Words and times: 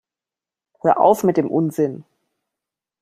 Hör 0.79 0.99
auf 0.99 1.23
mit 1.23 1.37
dem 1.37 1.47
Unsinn! 1.51 2.05